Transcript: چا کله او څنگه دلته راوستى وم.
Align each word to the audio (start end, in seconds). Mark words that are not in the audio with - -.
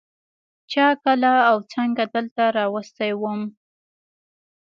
چا 0.71 0.87
کله 1.03 1.31
او 1.49 1.57
څنگه 1.71 2.05
دلته 2.15 2.43
راوستى 2.57 3.09
وم. 3.21 3.41